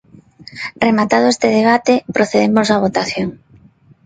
[0.85, 3.29] Rematado este debate, procedemos á votación.